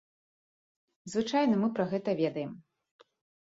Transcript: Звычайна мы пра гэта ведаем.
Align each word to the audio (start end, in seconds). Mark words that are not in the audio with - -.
Звычайна 1.13 1.55
мы 1.61 1.67
пра 1.77 1.87
гэта 1.95 2.19
ведаем. 2.25 2.51